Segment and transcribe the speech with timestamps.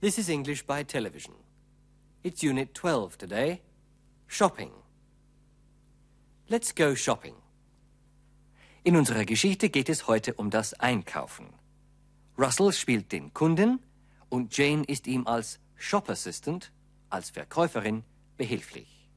[0.00, 1.34] This is English by television.
[2.24, 3.60] It's Unit 12 today.
[4.28, 4.70] Shopping.
[6.48, 7.34] Let's go shopping.
[8.82, 11.52] In unserer Geschichte geht es heute um das Einkaufen.
[12.38, 13.80] Russell spielt den Kunden
[14.30, 16.72] und Jane ist ihm als Shop Assistant,
[17.10, 18.02] als Verkäuferin,
[18.38, 19.10] behilflich.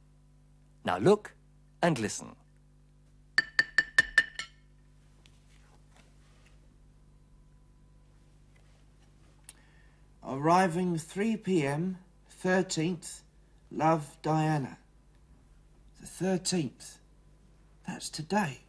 [0.84, 1.34] Now look
[1.80, 2.36] and listen.
[10.34, 12.00] Arriving 3 p.m.,
[12.44, 13.20] 13th,
[13.72, 14.80] love Diana.
[16.02, 16.98] The 13th.
[17.88, 18.62] That's today.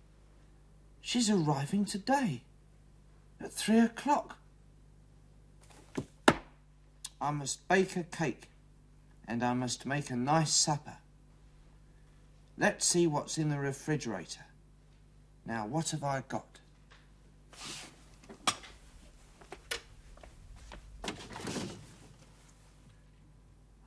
[1.01, 2.43] She's arriving today.
[3.41, 4.37] At 3 o'clock.
[7.19, 8.51] I must bake a cake.
[9.27, 10.99] And I must make a nice supper.
[12.59, 14.45] Let's see what's in the refrigerator.
[15.47, 16.54] Now, what have I got?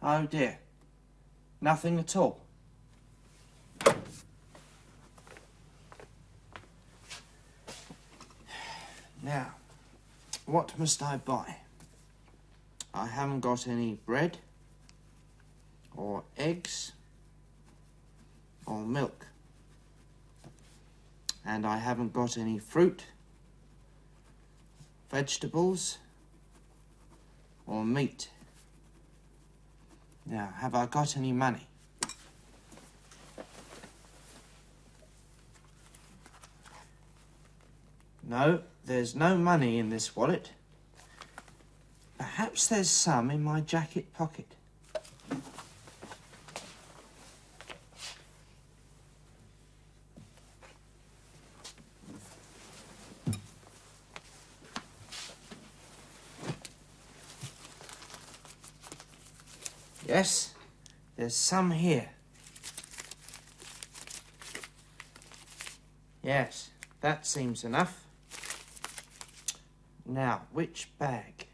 [0.09, 0.57] Oh dear.
[1.59, 2.39] Nothing at all.
[9.21, 9.47] Now,
[10.45, 11.57] what must I buy?
[12.93, 14.37] I haven't got any bread,
[15.93, 16.93] or eggs,
[18.65, 19.27] or milk.
[21.45, 23.03] And I haven't got any fruit,
[25.11, 25.97] vegetables,
[27.65, 28.29] or meat.
[30.29, 31.67] Now, have I got any money?
[38.23, 40.51] No, there's no money in this wallet.
[42.17, 44.56] Perhaps there's some in my jacket pocket.
[60.07, 60.53] Yes,
[61.17, 62.11] there's some here.
[66.23, 66.69] Yes,
[67.01, 68.05] that seems enough.
[70.05, 71.47] Now, which bag?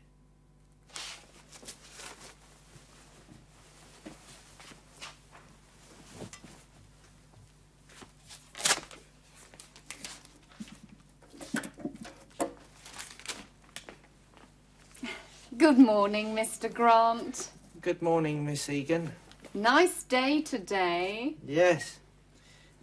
[15.58, 16.72] Good morning, Mr.
[16.72, 17.50] Grant.
[17.84, 19.12] Good morning, Miss Egan.
[19.54, 21.36] Nice day today.
[21.46, 22.00] Yes,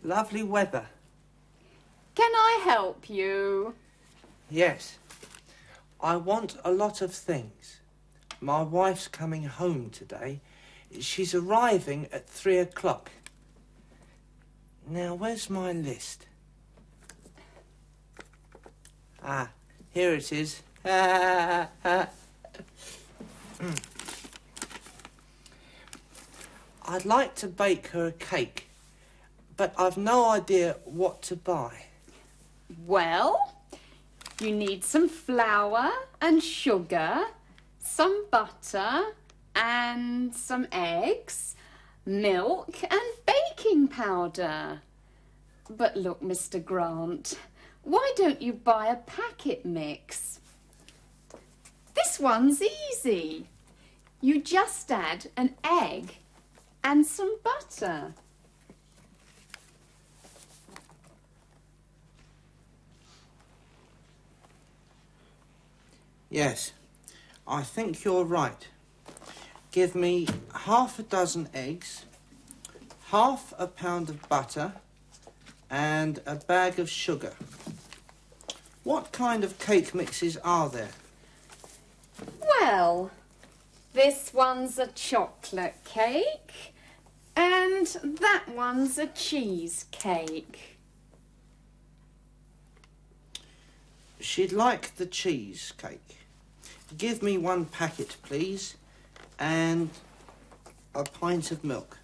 [0.05, 0.84] lovely weather.
[2.15, 3.72] Can I help you?
[4.50, 4.99] Yes,
[6.03, 7.81] I want a lot of things.
[8.43, 10.43] My wife's coming home today.
[11.00, 13.10] She's arriving at three o'clock.
[14.87, 16.27] Now, where's my list?
[19.22, 19.49] Ah,
[19.94, 20.60] here it is.
[26.91, 28.69] I'd like to bake her a cake,
[29.56, 31.84] but I've no idea what to buy.
[32.84, 33.55] Well,
[34.41, 37.27] you need some flour and sugar,
[37.78, 39.05] some butter
[39.55, 41.55] and some eggs,
[42.05, 44.81] milk and baking powder.
[45.69, 46.62] But look, Mr.
[46.62, 47.39] Grant,
[47.84, 50.41] why don't you buy a packet mix?
[51.95, 53.47] This one's easy.
[54.21, 56.16] You just add an egg
[56.82, 58.15] and some butter.
[66.28, 66.72] Yes,
[67.47, 68.68] I think you're right.
[69.72, 72.04] Give me half a dozen eggs,
[73.09, 74.74] half a pound of butter,
[75.68, 77.33] and a bag of sugar.
[78.84, 80.91] What kind of cake mixes are there?
[82.41, 83.10] Well,
[83.92, 86.75] this one's a chocolate cake,
[87.37, 87.87] and
[88.21, 90.78] that one's a cheesecake.
[94.21, 96.19] She'd like the cheesecake.
[96.97, 98.77] Give me one packet, please,
[99.39, 99.91] and
[100.95, 101.98] a pint of milk.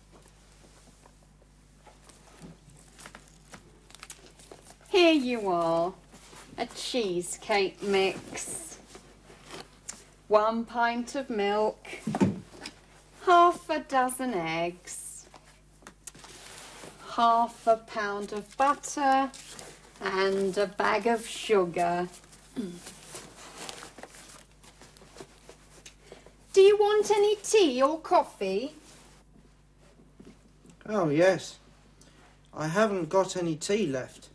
[4.89, 5.93] Here you are,
[6.57, 8.76] a cheesecake mix.
[10.29, 11.87] One pint of milk,
[13.27, 15.27] half a dozen eggs,
[17.11, 19.31] half a pound of butter,
[20.01, 22.09] and a bag of sugar.
[26.53, 28.75] Do you want any tea or coffee?
[30.87, 31.59] Oh, yes.
[32.53, 34.29] I haven't got any tea left.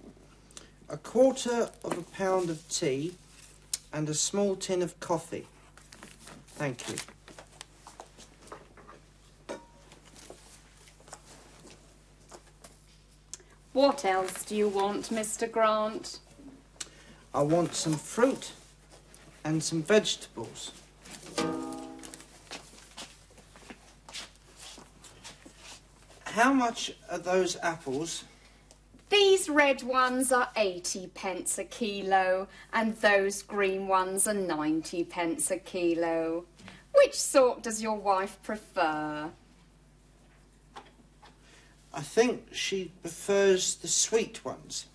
[0.87, 3.15] A quarter of a pound of tea
[3.91, 5.47] and a small tin of coffee.
[6.61, 6.95] Thank you.
[13.73, 15.51] What else do you want, Mr.
[15.51, 16.19] Grant?
[17.33, 18.51] I want some fruit
[19.43, 20.71] and some vegetables.
[26.25, 28.25] How much are those apples?
[29.11, 35.51] These red ones are 80 pence a kilo, and those green ones are 90 pence
[35.51, 36.45] a kilo.
[36.95, 39.31] Which sort does your wife prefer?
[41.93, 44.85] I think she prefers the sweet ones.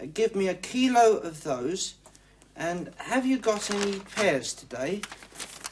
[0.00, 1.96] Uh, give me a kilo of those.
[2.56, 5.02] And have you got any pears today?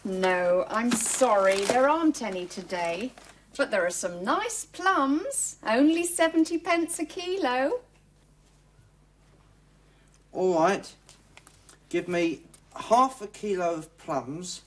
[0.04, 3.12] No, I'm sorry, there aren't any today.
[3.56, 7.80] But there are some nice plums, only 70 pence a kilo.
[10.32, 10.92] All right.
[11.88, 12.42] Give me
[12.76, 14.62] half a kilo of plums.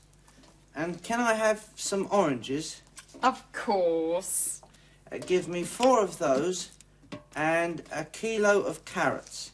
[0.76, 2.82] And can I have some oranges?
[3.22, 4.62] Of course.
[5.12, 6.70] Uh, give me four of those
[7.36, 9.52] and a kilo of carrots.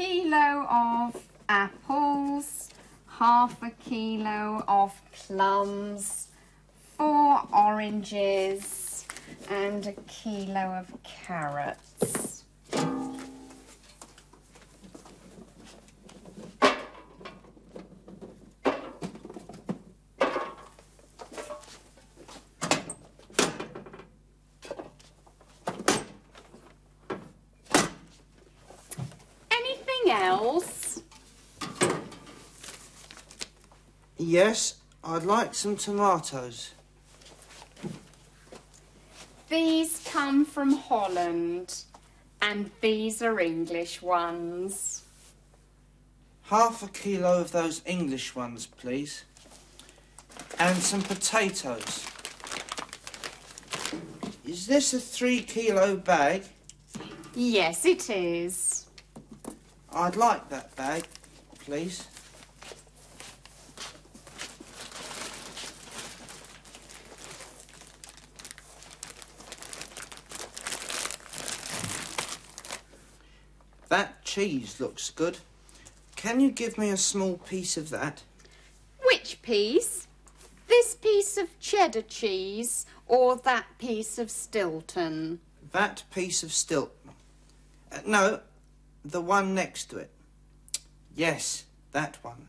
[0.00, 1.14] Kilo of
[1.50, 2.70] apples,
[3.06, 6.28] half a kilo of plums,
[6.96, 9.04] four oranges,
[9.50, 11.89] and a kilo of carrots.
[34.30, 36.70] Yes, I'd like some tomatoes.
[39.48, 41.82] These come from Holland,
[42.40, 45.02] and these are English ones.
[46.42, 49.24] Half a kilo of those English ones, please.
[50.60, 52.06] And some potatoes.
[54.44, 56.44] Is this a three kilo bag?
[57.34, 58.86] Yes, it is.
[59.92, 61.02] I'd like that bag,
[61.64, 62.06] please.
[73.90, 75.36] That cheese looks good.
[76.16, 78.22] Can you give me a small piece of that?
[79.04, 80.06] Which piece?
[80.66, 85.40] This piece of cheddar cheese or that piece of Stilton?
[85.72, 87.10] That piece of Stilton.
[87.92, 88.40] Uh, no,
[89.04, 90.10] the one next to it.
[91.14, 92.48] Yes, that one.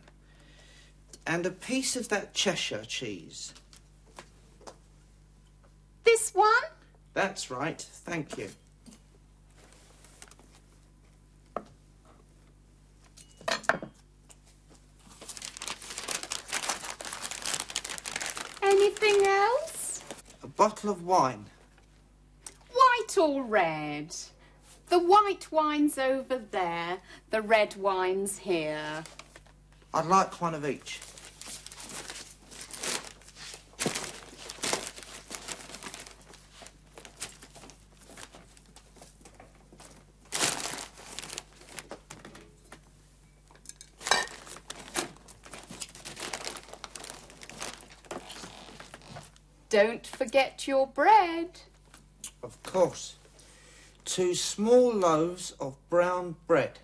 [1.28, 3.54] And a piece of that Cheshire cheese.
[6.06, 6.64] This one?
[7.14, 8.50] That's right, thank you.
[18.64, 20.02] Anything else?
[20.44, 21.48] A bottle of wine.
[22.72, 24.16] White or red?
[24.90, 27.00] The white wine's over there,
[27.32, 29.04] the red wine's here.
[29.92, 31.00] I'd like one of each.
[50.32, 51.60] Forget your bread.
[52.42, 53.16] Of course.
[54.06, 56.80] Two small loaves of brown bread.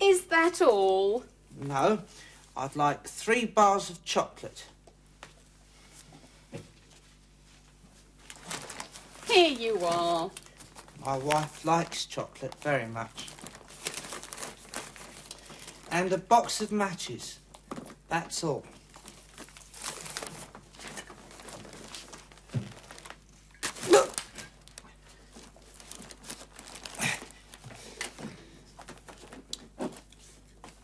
[0.00, 1.24] Is that all?
[1.60, 2.02] No,
[2.56, 4.66] I'd like three bars of chocolate.
[9.32, 10.30] Here you are.
[11.02, 13.28] My wife likes chocolate very much.
[15.90, 17.38] And a box of matches.
[18.10, 18.66] That's all.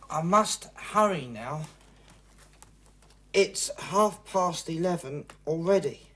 [0.09, 1.67] I must hurry now.
[3.31, 6.08] It's half past eleven already.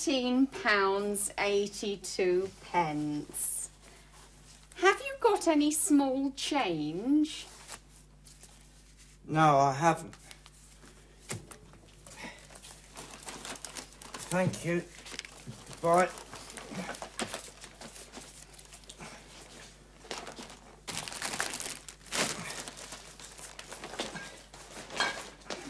[0.00, 3.68] That's eighteen pounds eighty-two pence.
[4.76, 7.46] Have you got got any small change?
[9.26, 10.12] No, I haven't.
[14.28, 14.82] Thank you.
[15.80, 16.08] Goodbye.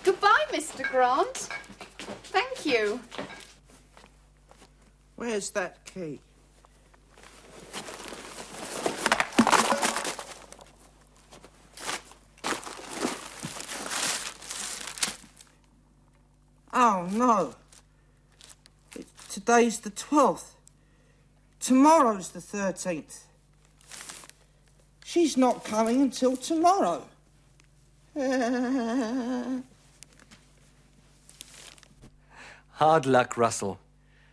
[0.02, 0.90] Goodbye, Mr.
[0.90, 1.48] Grant.
[2.24, 3.00] Thank you.
[5.20, 6.18] Where's that key?
[16.72, 17.54] Oh no.
[18.96, 20.52] It, today's the 12th.
[21.60, 23.24] Tomorrow's the 13th.
[25.04, 27.06] She's not coming until tomorrow.
[32.70, 33.78] Hard luck, Russell.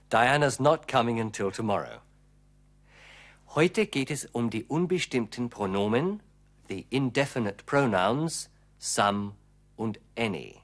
[0.10, 2.00] Diana's not coming until tomorrow.
[3.56, 6.22] Heute geht es um die unbestimmten Pronomen,
[6.70, 8.50] the indefinite pronouns
[8.80, 9.34] some
[9.76, 10.62] und any.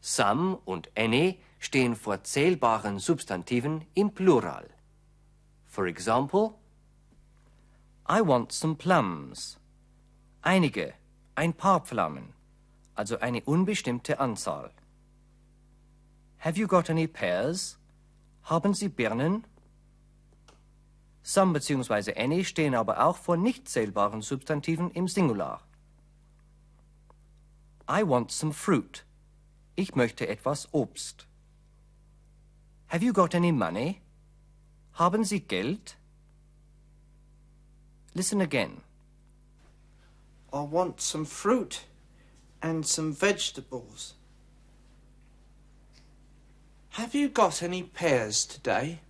[0.00, 4.68] Some und any stehen vor zählbaren Substantiven im Plural.
[5.66, 6.54] For example,
[8.08, 9.58] I want some plums.
[10.42, 10.94] Einige,
[11.34, 12.32] ein paar Pflaumen,
[12.94, 14.70] also eine unbestimmte Anzahl.
[16.38, 17.78] Have you got any pears?
[18.44, 19.46] Haben Sie Birnen?
[21.22, 22.12] Some bzw.
[22.14, 25.62] any stehen aber auch vor nicht zählbaren Substantiven im Singular.
[27.88, 29.04] I want some fruit.
[29.76, 31.26] Ich möchte etwas Obst.
[32.88, 34.02] Have you got any money?
[34.92, 35.96] Haben Sie Geld?
[38.12, 38.82] Listen again.
[40.52, 41.86] I want some fruit
[42.60, 44.14] and some vegetables.
[46.94, 49.00] Have you got any pears today?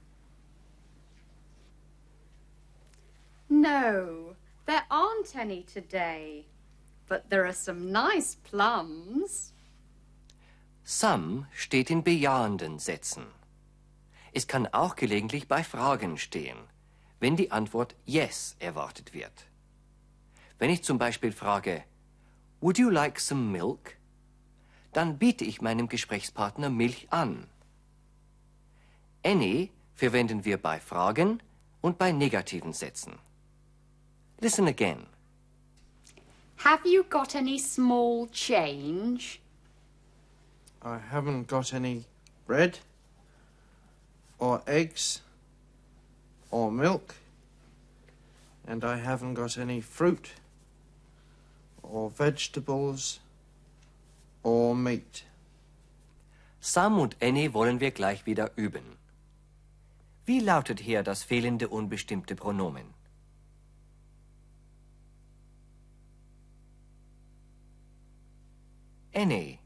[3.50, 6.46] No, there aren't any today.
[7.06, 9.52] But there are some nice plums.
[10.82, 13.26] Some steht in bejahenden Sätzen.
[14.32, 16.56] Es kann auch gelegentlich bei Fragen stehen,
[17.20, 19.46] wenn die Antwort yes erwartet wird.
[20.58, 21.84] Wenn ich zum Beispiel frage,
[22.62, 23.98] Would you like some milk?
[24.94, 27.46] Dann biete ich meinem Gesprächspartner Milch an.
[29.25, 31.43] Any verwenden wir bei Fragen
[31.81, 33.19] und bei negativen Sätzen.
[34.40, 35.07] Listen again.
[36.57, 39.40] Have you got any small change?
[40.83, 42.04] I haven't got any
[42.47, 42.78] bread
[44.38, 45.23] or eggs
[46.50, 47.14] or milk,
[48.66, 50.33] and I haven't got any fruit
[51.83, 53.21] or vegetables
[54.43, 55.25] or meat.
[56.61, 58.99] Some und any wollen wir gleich wieder üben.
[60.26, 62.95] Wie lautet hier das fehlende unbestimmte Pronomen?
[69.12, 69.61] Any.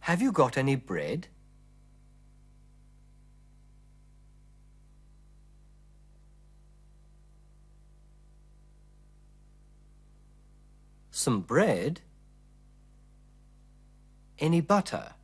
[0.00, 1.28] Have you got any bread?
[11.10, 12.00] Some bread?
[14.38, 15.14] Any butter?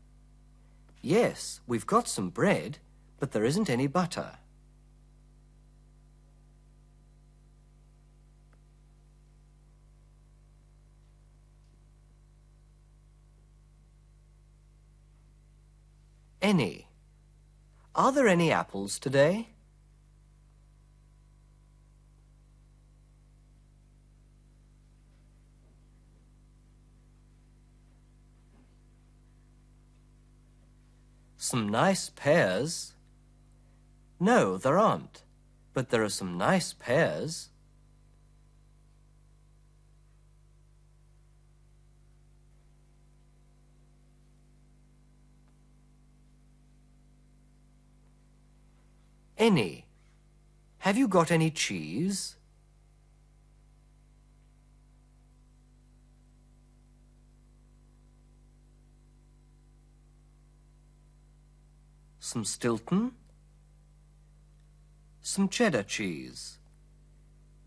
[1.02, 2.78] Yes, we've got some bread,
[3.18, 4.39] but there isn't any butter.
[16.42, 16.86] Any.
[17.94, 19.50] Are there any apples today?
[31.36, 32.94] Some nice pears?
[34.18, 35.24] No, there aren't.
[35.74, 37.49] But there are some nice pears.
[49.40, 49.86] Any.
[50.80, 52.36] Have you got any cheese?
[62.18, 63.12] Some Stilton?
[65.22, 66.58] Some cheddar cheese?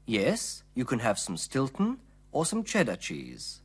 [0.05, 1.97] Yes, you can have some Stilton
[2.31, 3.61] or some cheddar cheese.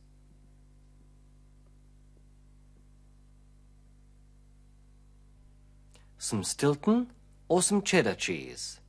[6.17, 7.07] Some Stilton
[7.49, 8.79] or some cheddar cheese.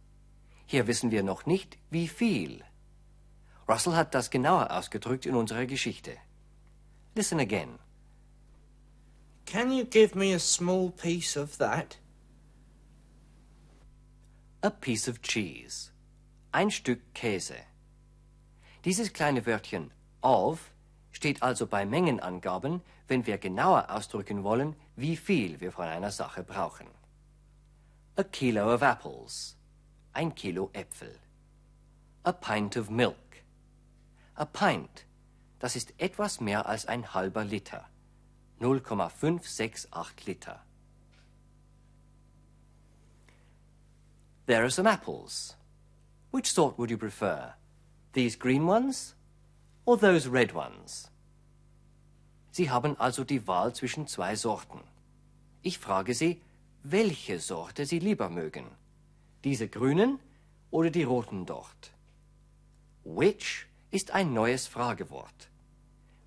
[0.66, 2.62] Hier wissen wir noch nicht, wie viel.
[3.68, 6.16] Russell hat das genauer ausgedrückt in unserer Geschichte.
[7.16, 7.80] Listen again.
[9.46, 11.98] Can you give me a small piece of that?
[14.62, 15.90] A piece of cheese.
[16.52, 17.56] Ein Stück Käse.
[18.84, 19.90] Dieses kleine Wörtchen
[20.20, 20.70] of
[21.10, 26.44] steht also bei Mengenangaben, wenn wir genauer ausdrücken wollen, wie viel wir von einer Sache
[26.44, 26.86] brauchen.
[28.20, 29.54] A kilo of apples.
[30.14, 31.16] Ein Kilo Äpfel.
[32.26, 33.42] A pint of milk.
[34.36, 35.06] A pint.
[35.58, 37.88] Das ist etwas mehr als ein halber Liter.
[38.58, 40.60] 0,568 Liter.
[44.44, 45.56] There are some apples.
[46.30, 47.54] Which sort would you prefer?
[48.12, 49.14] These green ones
[49.86, 51.10] or those red ones?
[52.50, 54.82] Sie haben also die Wahl zwischen zwei Sorten.
[55.62, 56.42] Ich frage Sie,
[56.82, 58.66] welche Sorte Sie lieber mögen.
[59.44, 60.18] Diese grünen
[60.70, 61.92] oder die roten dort?
[63.04, 65.50] Which ist ein neues Fragewort.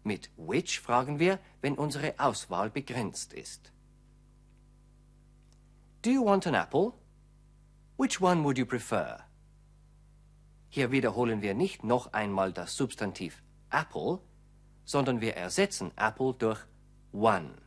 [0.04, 3.72] Mit which fragen wir, wenn unsere Auswahl begrenzt ist.
[6.02, 6.94] Do you want an apple?
[7.98, 9.24] Which one would you prefer?
[10.70, 14.20] Hier wiederholen wir nicht noch einmal das Substantiv apple,
[14.84, 16.60] sondern wir ersetzen apple durch
[17.14, 17.63] one.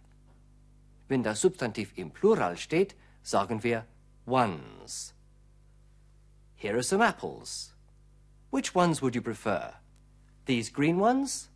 [1.08, 3.86] Wenn das Substantiv im Plural steht, sagen wir
[4.26, 5.14] ones.
[6.56, 7.72] Here are some apples.
[8.50, 9.74] Which ones would you prefer?
[10.46, 11.48] These green ones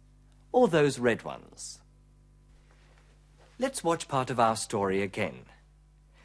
[0.53, 1.81] or those red ones?
[3.59, 5.47] Let's watch part of our story again.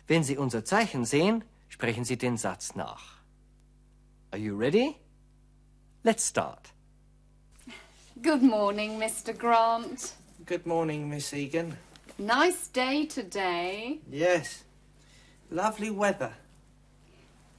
[0.07, 3.19] Wenn Sie unser Zeichen sehen, sprechen Sie den Satz nach.
[4.31, 4.97] Are you ready?
[6.03, 6.71] Let's start.
[8.21, 9.37] Good morning, Mr.
[9.37, 10.13] Grant.
[10.45, 11.77] Good morning, Miss Egan.
[12.17, 13.99] Nice day today.
[14.09, 14.63] Yes.
[15.51, 16.33] Lovely weather.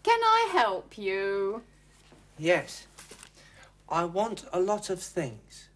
[0.03, 1.63] Can I help you?
[2.39, 2.87] Yes.
[3.89, 5.69] I want a lot of things.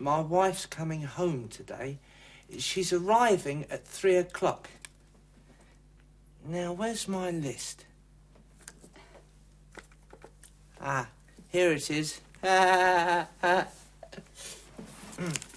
[0.00, 1.98] My wife's coming home today.
[2.58, 4.70] She's arriving at three o'clock.
[6.44, 7.84] Now, where's my list?
[10.80, 11.08] Ah,
[11.48, 12.20] here it is.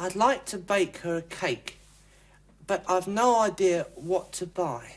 [0.00, 1.80] I'd like to bake her a cake,
[2.68, 4.92] but I've no idea what to buy.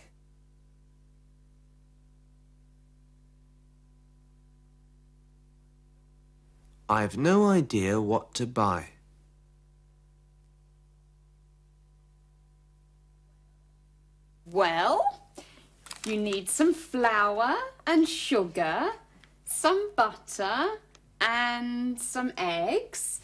[6.87, 8.89] I've no idea what to buy.
[14.45, 15.19] Well,
[16.05, 17.55] you need some flour
[17.87, 18.91] and sugar,
[19.45, 20.67] some butter
[21.19, 23.21] and some eggs,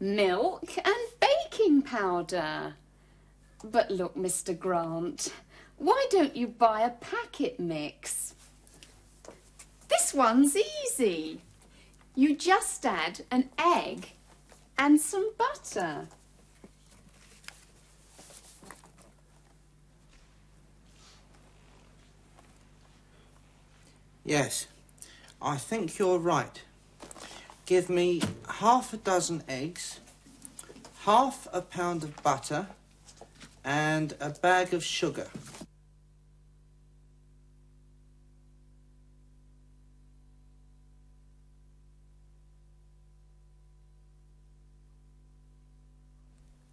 [0.00, 2.74] milk and baking powder.
[3.62, 4.58] But look, Mr.
[4.58, 5.32] Grant,
[5.76, 8.34] why don't you buy a packet mix?
[9.88, 11.42] This one's easy.
[12.14, 14.12] You just add an egg
[14.78, 16.08] and some butter.
[24.24, 24.68] Yes,
[25.42, 26.62] I think you're right.
[27.70, 30.00] Give me half a dozen eggs,
[31.04, 32.66] half a pound of butter,
[33.64, 35.28] and a bag of sugar.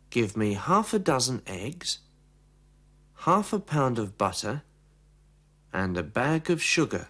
[0.10, 2.00] Give me half a dozen eggs,
[3.18, 4.64] half a pound of butter,
[5.72, 7.10] and a bag of sugar.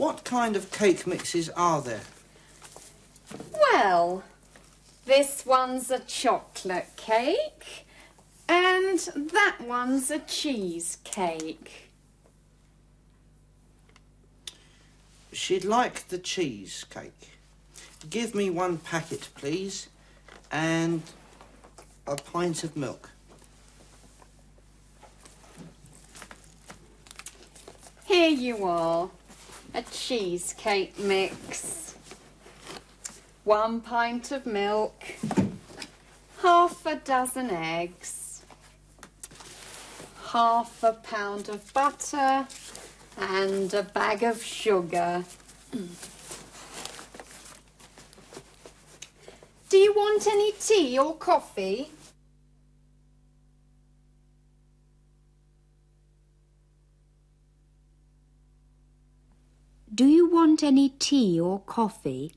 [0.00, 2.00] What kind of cake mixes are there?
[3.52, 4.22] Well,
[5.04, 7.86] this one's a chocolate cake,
[8.48, 8.98] and
[9.34, 11.90] that one's a cheesecake.
[15.32, 17.32] She'd like the cheesecake.
[18.08, 19.90] Give me one packet, please,
[20.50, 21.02] and
[22.06, 23.10] a pint of milk.
[28.06, 29.10] Here you are,
[29.74, 31.94] a cheesecake mix.
[33.44, 35.02] One pint of milk,
[36.42, 38.42] half a dozen eggs,
[40.28, 42.46] half a pound of butter,
[43.18, 45.24] and a bag of sugar.
[49.68, 51.90] Do you want any tea or coffee?
[60.00, 62.32] Do you want any tea or coffee?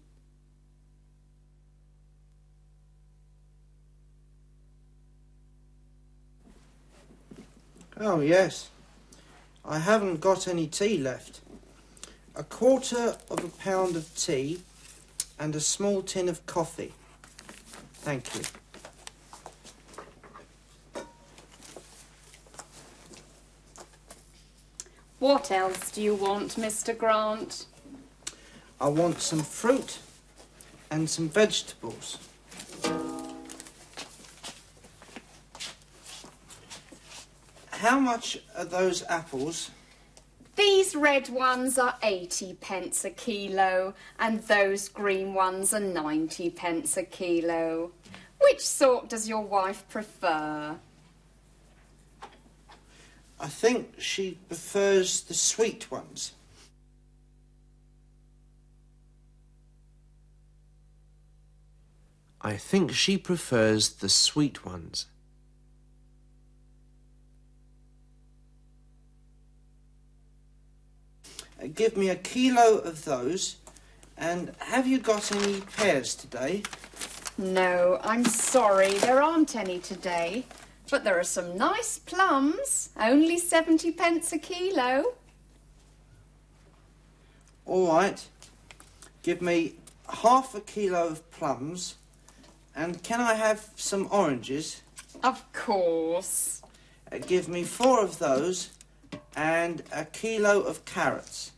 [7.95, 8.69] Oh, yes.
[9.63, 11.39] I haven't got any tea left.
[12.35, 14.59] A quarter of a pound of tea
[15.39, 16.91] and a small tin of coffee.
[17.93, 18.41] Thank you.
[25.23, 26.97] What else do you want, Mr.
[26.97, 27.67] Grant?
[28.81, 29.99] I want some fruit
[30.91, 32.17] and some vegetables.
[37.71, 39.71] How much are those apples?
[40.57, 46.97] These red ones are 80 pence a kilo, and those green ones are 90 pence
[46.97, 47.93] a kilo.
[48.41, 50.79] Which sort does your wife prefer?
[53.39, 56.33] I think she prefers the sweet ones.
[62.41, 65.05] I think she prefers the sweet ones.
[71.61, 73.57] Uh, Give me a kilo of those.
[74.17, 76.63] And have you got any pears today?
[77.37, 80.45] No, I'm sorry, there aren't any today.
[80.89, 85.15] But there are some nice plums, only 70 pence a kilo.
[87.65, 88.27] All right.
[89.23, 89.75] Give me
[90.09, 91.95] half a kilo of plums.
[92.75, 94.81] And can I have some oranges?
[95.23, 96.61] Of course.
[97.11, 98.71] Uh, give me four of those
[99.35, 101.52] and a kilo of carrots.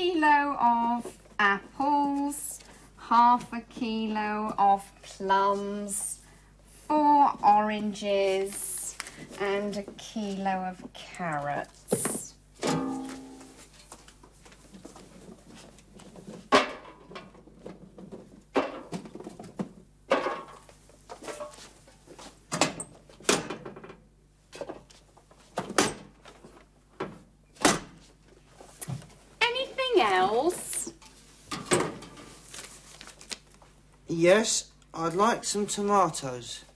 [0.00, 1.04] Kilo of
[1.38, 2.58] apples,
[2.96, 6.20] half a kilo of plums,
[6.88, 8.96] four oranges,
[9.40, 12.34] and a kilo of carrots.
[29.42, 30.92] Anything else?
[34.20, 36.66] Yes, I'd like some tomatoes.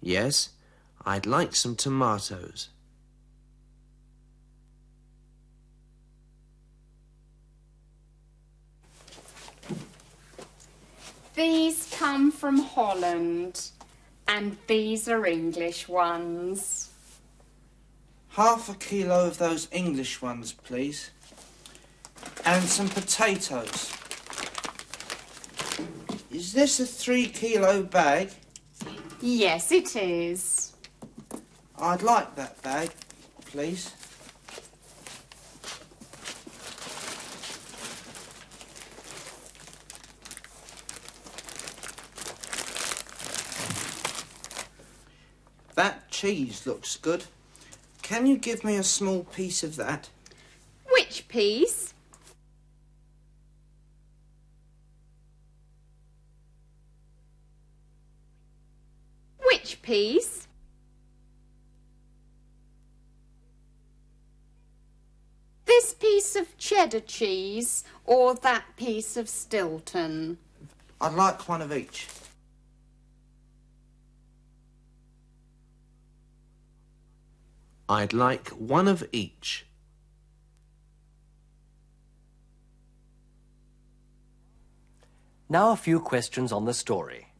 [0.00, 0.48] Yes,
[1.04, 2.70] I'd like some tomatoes.
[11.34, 13.68] These come from Holland,
[14.26, 16.79] and these are English ones.
[18.34, 21.10] Half a kilo of those English ones, please.
[22.44, 23.92] And some potatoes.
[26.30, 28.30] Is this a three kilo bag?
[29.20, 30.72] Yes, it is.
[31.76, 32.90] I'd like that bag,
[33.46, 33.92] please.
[45.74, 47.24] That cheese looks good.
[48.10, 50.10] Can you give me a small piece of that?
[50.90, 51.94] Which piece?
[59.38, 60.48] Which piece?
[65.66, 70.38] This piece of cheddar cheese or that piece of Stilton?
[71.00, 72.08] I'd like one of each.
[77.90, 79.66] I'd like one of each.
[85.48, 87.32] Now a few questions on the story.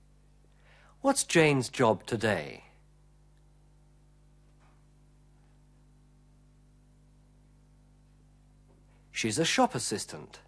[1.03, 2.65] What's Jane's job today?
[9.13, 10.41] She's a shop assistant.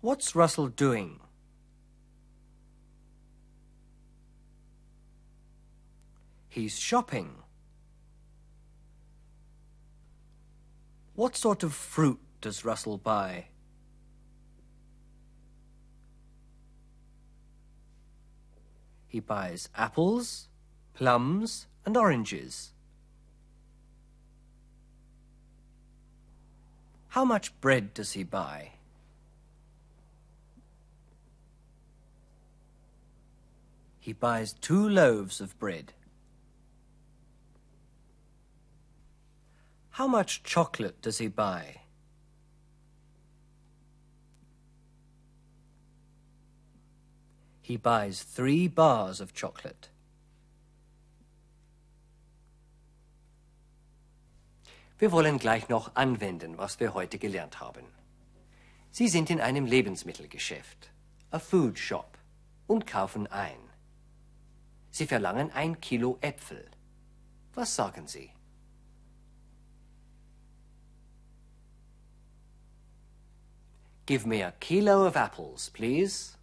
[0.00, 1.20] What's Russell doing?
[6.54, 7.34] He's shopping.
[11.16, 13.46] What sort of fruit does Russell buy?
[19.08, 20.46] He buys apples,
[20.92, 22.70] plums, and oranges.
[27.08, 28.74] How much bread does he buy?
[33.98, 35.94] He buys two loaves of bread.
[39.94, 41.82] How much chocolate does he buy?
[47.62, 49.90] He buys three bars of chocolate.
[54.98, 57.86] Wir wollen gleich noch anwenden, was wir heute gelernt haben.
[58.90, 60.90] Sie sind in einem Lebensmittelgeschäft,
[61.30, 62.18] a food shop,
[62.66, 63.70] und kaufen ein.
[64.90, 66.68] Sie verlangen ein Kilo Äpfel.
[67.54, 68.32] Was sagen Sie?
[74.06, 76.36] Give me a kilo of apples, please.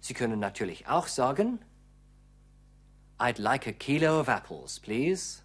[0.00, 1.58] Sie können natürlich auch sagen,
[3.18, 5.42] I'd like a kilo of apples, please.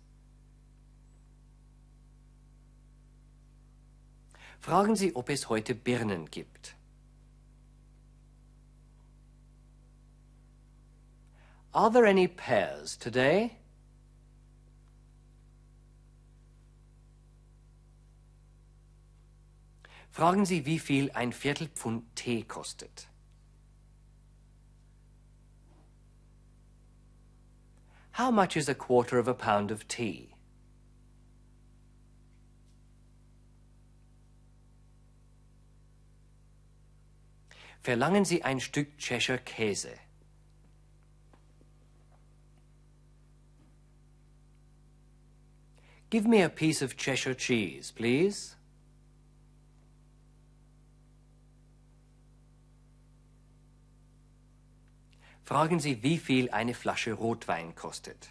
[4.59, 6.75] Fragen Sie, ob es heute Birnen gibt.
[11.71, 13.58] Are there any pears today?
[20.19, 23.07] Fragen Sie, wie viel ein Viertelpfund Tee kostet.
[28.17, 30.35] How much is a quarter of a pound of tea?
[37.81, 39.97] Verlangen Sie ein Stück Cheshire Käse.
[46.09, 48.58] Give me a piece of Cheshire cheese, please.
[55.49, 58.29] Fragen Sie, wie viel eine Flasche Rotwein kostet.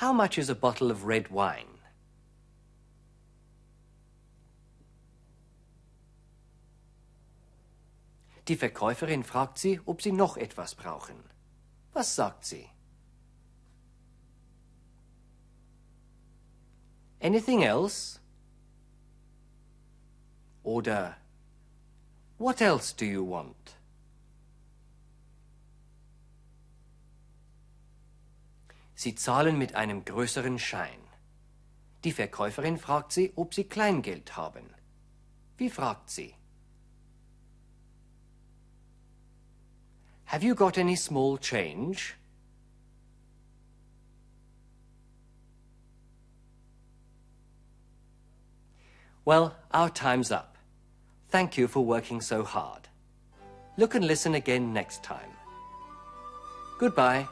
[0.00, 1.78] How much is a bottle of red wine?
[8.48, 11.22] Die Verkäuferin fragt Sie, ob Sie noch etwas brauchen.
[11.92, 12.68] Was sagt sie?
[17.20, 18.18] Anything else?
[20.64, 21.16] Oder
[22.38, 23.76] What else do you want?
[28.94, 31.00] Sie zahlen mit einem größeren Schein.
[32.04, 34.76] Die Verkäuferin fragt Sie, ob Sie Kleingeld haben.
[35.58, 36.34] Wie fragt sie?
[40.26, 42.14] Have you got any small change?
[49.24, 50.55] Well, our time's up.
[51.36, 52.88] Thank you for working so hard.
[53.76, 55.28] Look and listen again next time.
[56.78, 57.28] Goodbye.